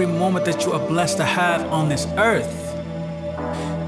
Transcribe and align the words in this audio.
every 0.00 0.16
moment 0.16 0.44
that 0.44 0.64
you 0.64 0.70
are 0.70 0.86
blessed 0.86 1.16
to 1.16 1.24
have 1.24 1.60
on 1.72 1.88
this 1.88 2.06
earth. 2.18 2.76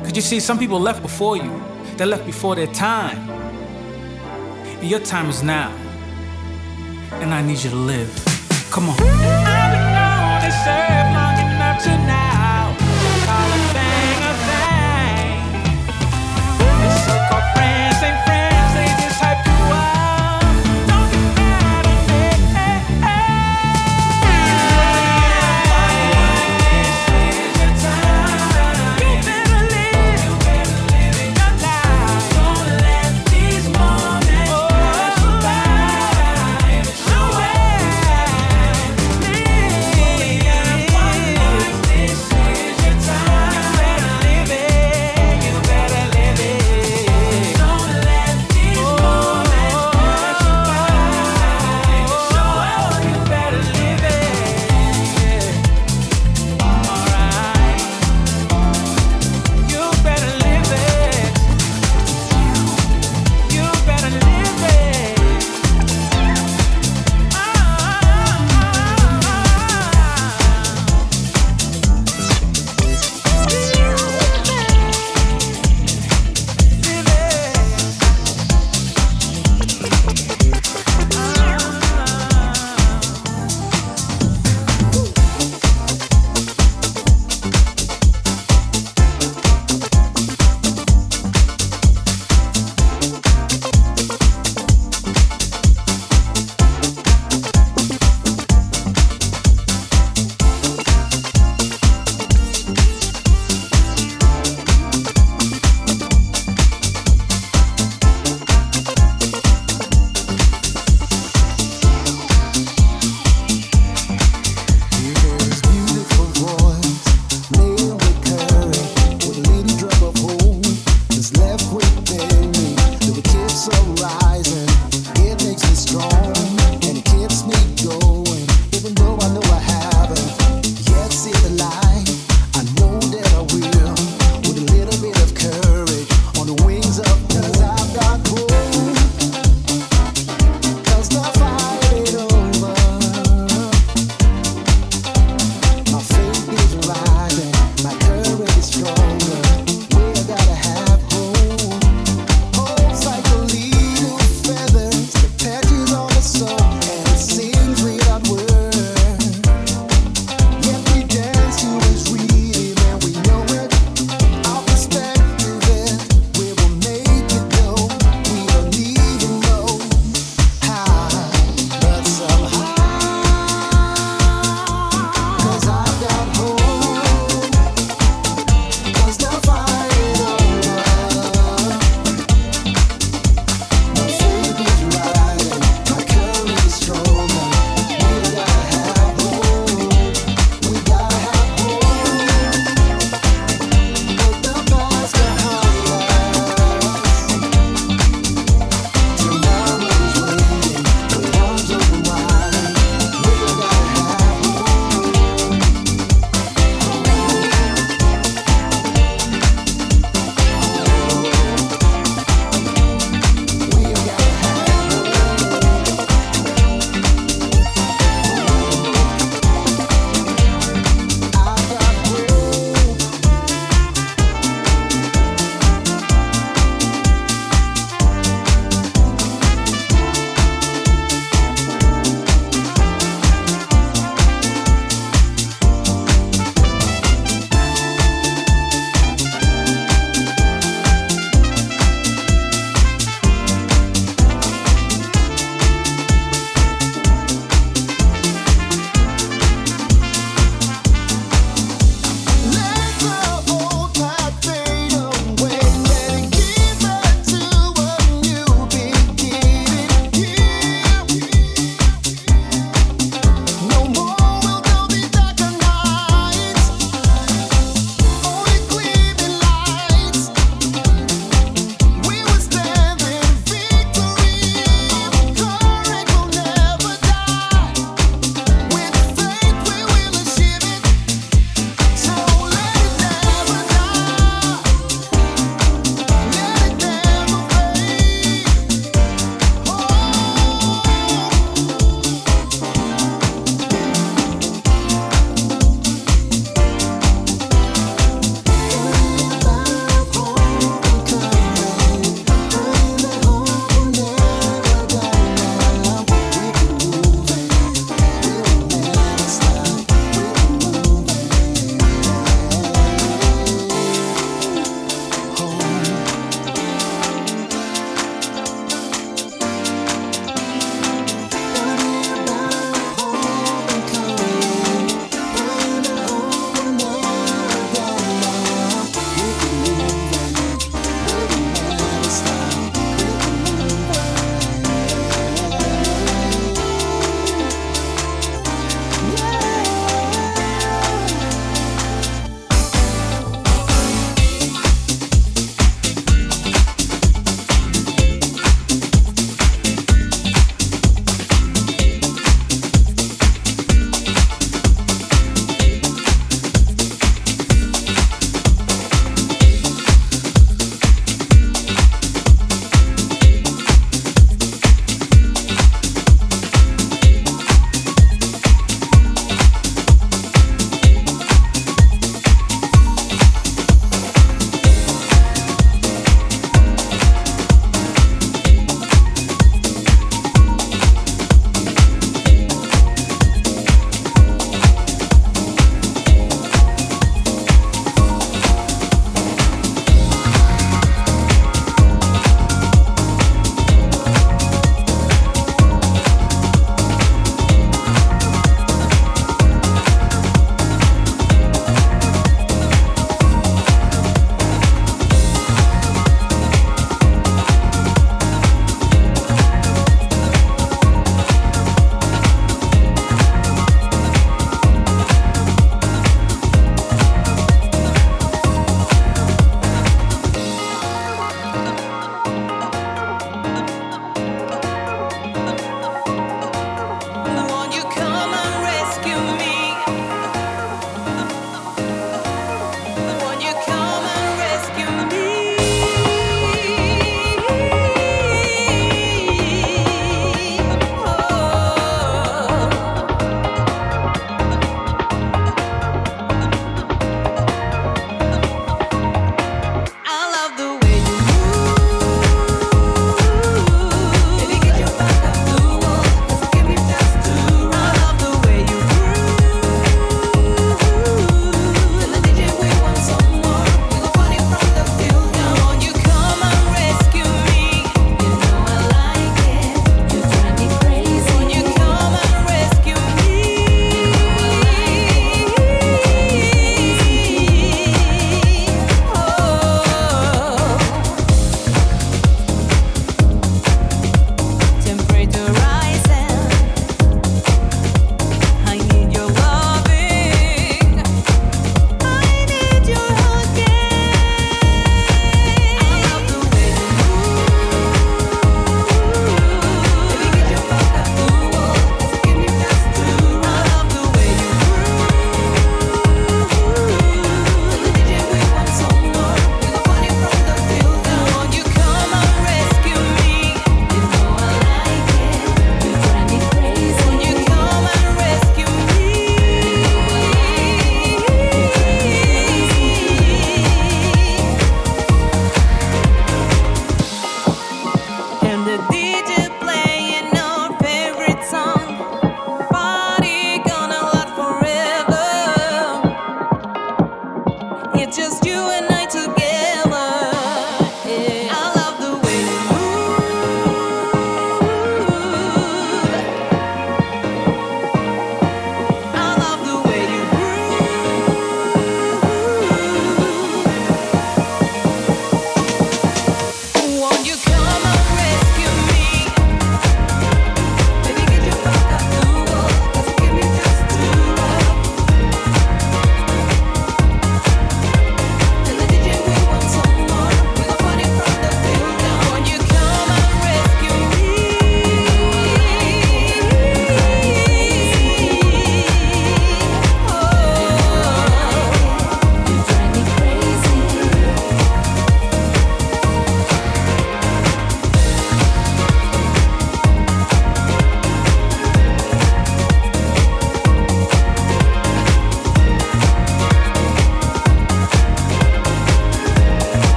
Because 0.00 0.16
you 0.16 0.22
see, 0.22 0.40
some 0.40 0.58
people 0.58 0.80
left 0.80 1.02
before 1.02 1.36
you, 1.36 1.62
they 1.98 2.04
left 2.04 2.26
before 2.26 2.56
their 2.56 2.66
time. 2.66 3.30
And 3.30 4.90
your 4.90 4.98
time 4.98 5.30
is 5.30 5.44
now. 5.44 5.70
And 7.22 7.32
I 7.32 7.42
need 7.42 7.62
you 7.62 7.70
to 7.70 7.76
live. 7.76 8.10
Come 8.72 8.88
on. 8.88 8.96
Friends 17.54 18.02
ain't 18.02 18.24
friends. 18.24 18.39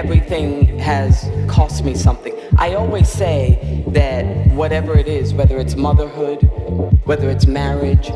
everything 0.00 0.78
has 0.78 1.30
cost 1.46 1.84
me 1.84 1.94
something. 1.94 2.34
I 2.56 2.72
always 2.72 3.06
say 3.06 3.84
that 3.88 4.24
whatever 4.54 4.96
it 4.96 5.06
is, 5.06 5.34
whether 5.34 5.58
it's 5.58 5.76
motherhood, 5.76 6.40
whether 7.04 7.28
it's 7.28 7.44
marriage, 7.44 8.10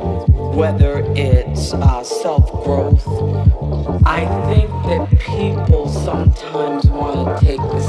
whether 0.60 1.04
it's 1.14 1.74
uh, 1.74 2.02
self 2.02 2.50
growth, 2.64 3.06
I 4.06 4.22
think 4.48 4.70
that 4.88 5.20
people 5.20 5.86
sometimes 5.90 6.86
want 6.86 7.38
to 7.38 7.44
take 7.44 7.60
the 7.60 7.82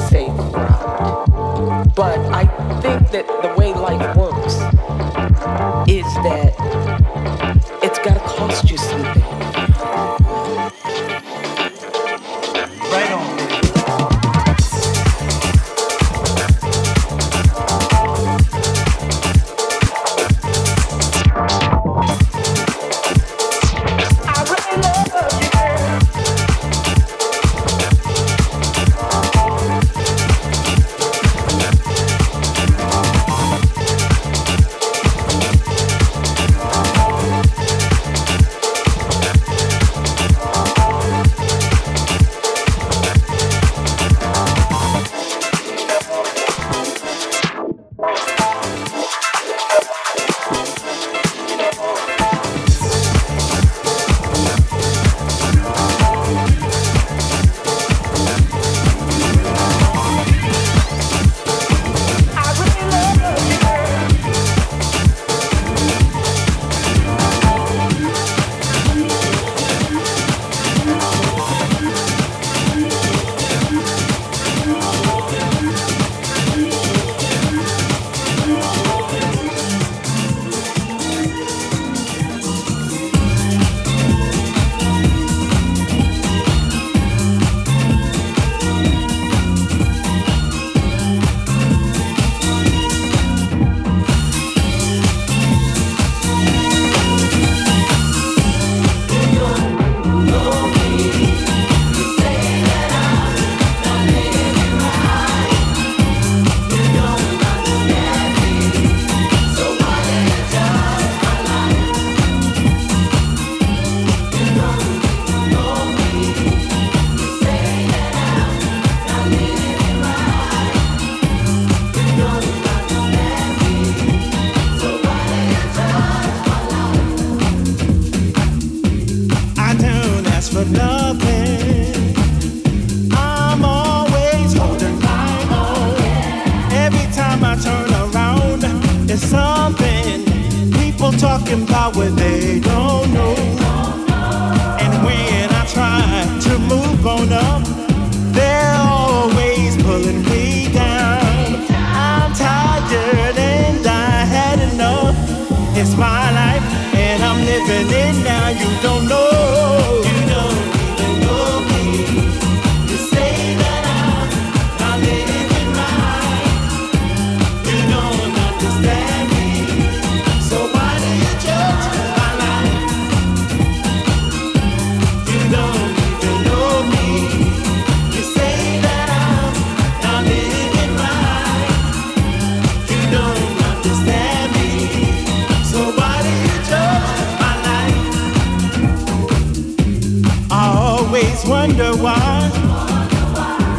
wonder 191.47 191.91
why 191.95 192.49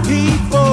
people 0.07 0.66